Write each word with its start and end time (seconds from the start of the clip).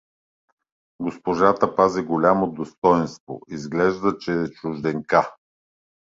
Госпожата 1.01 1.75
пази 1.75 2.03
голямо 2.03 2.51
достойнство, 2.53 3.41
изглежда 3.49 4.13
да 4.33 4.43
е 4.43 4.47
чужденка. 4.51 5.33